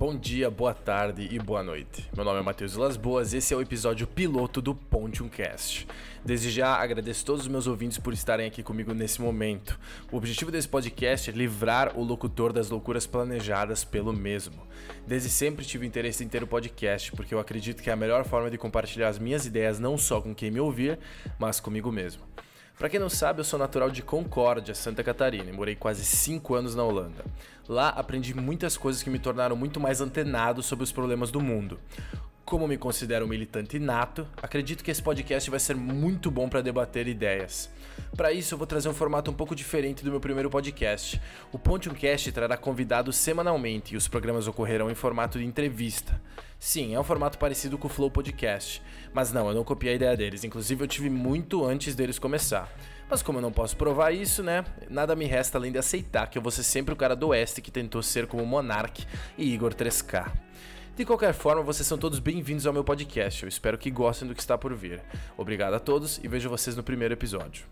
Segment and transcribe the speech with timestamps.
[0.00, 2.08] Bom dia, boa tarde e boa noite.
[2.16, 5.86] Meu nome é Matheus Las Boas, esse é o episódio piloto do Pontium Cast.
[6.24, 9.78] Desde já agradeço todos os meus ouvintes por estarem aqui comigo nesse momento.
[10.10, 14.66] O objetivo desse podcast é livrar o locutor das loucuras planejadas pelo mesmo.
[15.06, 18.24] Desde sempre tive interesse em ter o podcast, porque eu acredito que é a melhor
[18.24, 20.98] forma de compartilhar as minhas ideias não só com quem me ouvir,
[21.38, 22.22] mas comigo mesmo.
[22.80, 26.54] Para quem não sabe, eu sou natural de Concórdia, Santa Catarina, e morei quase 5
[26.54, 27.22] anos na Holanda.
[27.68, 31.78] Lá aprendi muitas coisas que me tornaram muito mais antenado sobre os problemas do mundo.
[32.50, 36.60] Como me considero um militante nato, acredito que esse podcast vai ser muito bom para
[36.60, 37.70] debater ideias.
[38.16, 41.22] Para isso, eu vou trazer um formato um pouco diferente do meu primeiro podcast.
[41.52, 46.20] O Pontium Cast trará convidados semanalmente e os programas ocorrerão em formato de entrevista.
[46.58, 48.82] Sim, é um formato parecido com o Flow Podcast,
[49.14, 52.68] mas não, eu não copiei a ideia deles, inclusive eu tive muito antes deles começar.
[53.08, 54.64] Mas como eu não posso provar isso, né?
[54.88, 57.62] Nada me resta além de aceitar que eu vou ser sempre o cara do Oeste
[57.62, 59.06] que tentou ser como Monark
[59.38, 60.32] e Igor 3K.
[60.96, 63.42] De qualquer forma, vocês são todos bem-vindos ao meu podcast.
[63.42, 65.00] Eu espero que gostem do que está por vir.
[65.36, 67.64] Obrigado a todos e vejo vocês no primeiro episódio.